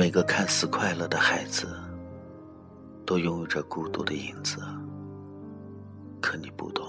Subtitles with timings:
[0.00, 1.68] 每个看似快乐的孩子，
[3.04, 4.56] 都拥有着孤独的影子。
[6.22, 6.88] 可你不懂，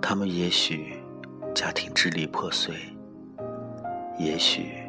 [0.00, 1.02] 他们也许
[1.52, 2.76] 家庭支离破碎，
[4.20, 4.88] 也许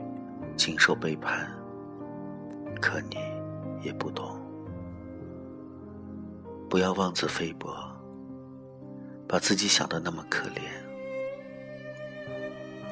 [0.56, 1.52] 经受背叛，
[2.80, 3.18] 可你
[3.82, 4.40] 也不懂。
[6.70, 7.74] 不要妄自菲薄，
[9.28, 10.61] 把自己想的那么可怜。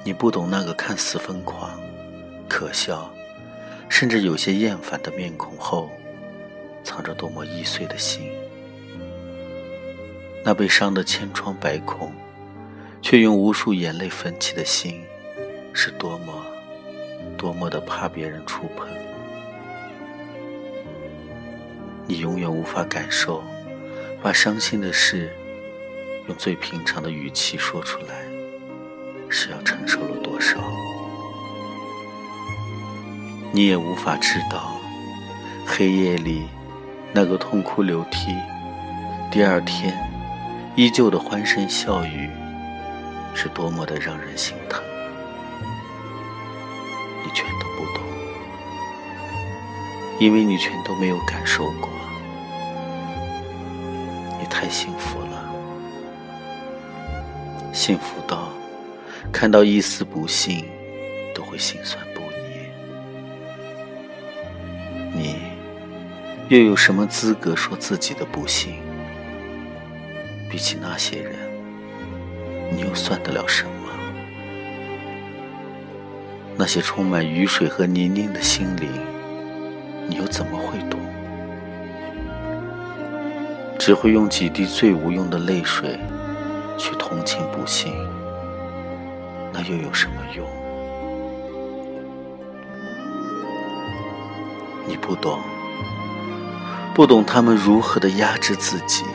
[0.03, 1.79] 你不懂那个看似疯狂、
[2.61, 3.11] 可笑，
[3.89, 5.89] 甚至有些厌烦的面孔后，
[6.83, 8.29] 藏着多么易碎的心。
[10.45, 12.13] 那被伤得千疮百孔，
[13.01, 15.01] 却用无数眼泪焚起的心，
[15.73, 16.45] 是多么
[17.35, 18.87] 多么的怕别人触碰。
[22.05, 23.43] 你永远无法感受，
[24.21, 25.35] 把伤心的事
[26.27, 28.23] 用最平常的语气说出来，
[29.29, 30.59] 是要承受了多少。
[33.53, 34.75] 你也无法知道，
[35.65, 36.47] 黑夜里
[37.11, 38.35] 那个痛哭流涕，
[39.29, 39.97] 第二天。
[40.77, 42.29] 依旧的欢声笑语，
[43.35, 44.81] 是多么的让人心疼。
[47.21, 48.01] 你全都不懂，
[50.17, 51.89] 因为你全都没有感受过。
[54.39, 55.53] 你太幸福了，
[57.73, 58.47] 幸福到
[59.29, 60.65] 看到一丝不幸
[61.35, 62.30] 都会心酸不已。
[66.51, 68.73] 又有什么资格说自己的不幸？
[70.49, 71.33] 比起那些人，
[72.69, 73.71] 你又算得了什么？
[76.57, 78.89] 那些充满雨水和泥泞的心灵，
[80.09, 80.99] 你又怎么会懂？
[83.79, 85.97] 只会用几滴最无用的泪水
[86.77, 87.93] 去同情不幸，
[89.53, 90.45] 那又有什么用？
[94.85, 95.39] 你不懂，
[96.93, 99.05] 不懂他们如何的压制自己。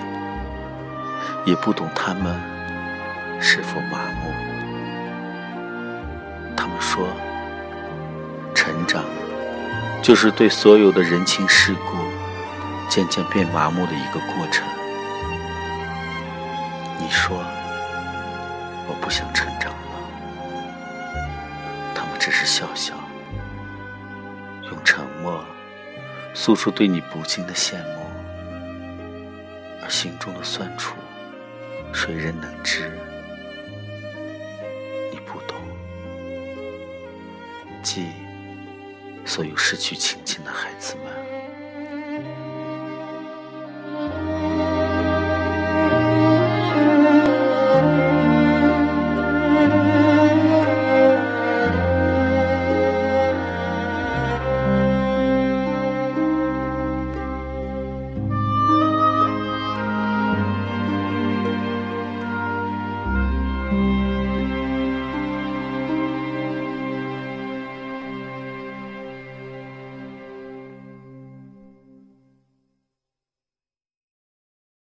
[1.45, 2.37] 也不懂他们
[3.41, 4.33] 是否麻木。
[6.57, 7.07] 他们说，
[8.53, 9.05] 成长
[10.03, 11.97] 就是对所有的人情世故
[12.89, 14.67] 渐渐变麻木的一个过程。
[16.99, 17.39] 你说，
[18.89, 19.77] 我不想成长了。
[21.95, 22.95] 他们只是笑笑，
[24.65, 25.45] 用沉默
[26.39, 28.07] 诉说对你不尽的羡慕，
[29.83, 30.95] 而心中的酸楚。
[31.95, 32.93] 谁人能知？
[35.11, 35.57] 你不懂。
[37.83, 38.09] 记
[39.25, 41.26] 所有失去亲情的孩子们。